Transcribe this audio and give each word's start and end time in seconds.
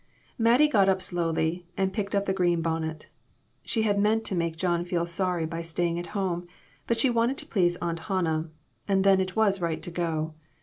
Mattie 0.39 0.67
got 0.67 0.89
up 0.89 0.99
slowly 0.99 1.67
and 1.77 1.93
picked 1.93 2.15
up 2.15 2.25
the 2.25 2.33
green 2.33 2.63
bonnet. 2.63 3.05
She 3.63 3.83
had 3.83 3.99
meant 3.99 4.23
to 4.23 4.33
make 4.35 4.57
John 4.57 4.83
feel 4.83 5.05
sorry 5.05 5.45
by 5.45 5.61
staying 5.61 5.99
at 5.99 6.07
home, 6.17 6.47
but 6.87 6.97
she 6.97 7.11
wanted 7.11 7.37
to 7.37 7.45
please 7.45 7.77
Aunt 7.83 7.99
Hannah, 7.99 8.49
and 8.87 9.03
then 9.03 9.21
it 9.21 9.35
was 9.35 9.61
right 9.61 9.83
to 9.83 9.91
go. 9.91 10.33